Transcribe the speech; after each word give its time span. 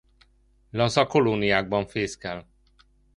Laza 0.69 1.05
kolóniákban 1.05 1.85
fészkel. 1.87 2.49